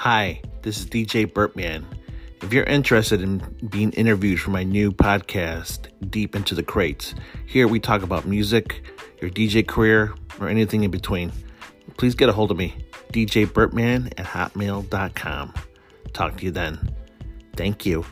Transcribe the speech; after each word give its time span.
Hi, 0.00 0.40
this 0.62 0.78
is 0.78 0.86
DJ 0.86 1.30
Burtman. 1.30 1.84
If 2.40 2.54
you're 2.54 2.64
interested 2.64 3.20
in 3.20 3.42
being 3.68 3.92
interviewed 3.92 4.40
for 4.40 4.48
my 4.48 4.62
new 4.62 4.92
podcast, 4.92 5.88
Deep 6.10 6.34
into 6.34 6.54
the 6.54 6.62
Crates, 6.62 7.14
here 7.44 7.68
we 7.68 7.80
talk 7.80 8.00
about 8.00 8.26
music, 8.26 8.82
your 9.20 9.30
DJ 9.30 9.68
career, 9.68 10.14
or 10.40 10.48
anything 10.48 10.84
in 10.84 10.90
between, 10.90 11.30
please 11.98 12.14
get 12.14 12.30
a 12.30 12.32
hold 12.32 12.50
of 12.50 12.56
me, 12.56 12.74
DJ 13.12 13.44
Burtman 13.44 14.10
at 14.16 14.24
hotmail.com. 14.24 15.52
Talk 16.14 16.38
to 16.38 16.44
you 16.46 16.50
then. 16.50 16.96
Thank 17.56 17.84
you. 17.84 18.06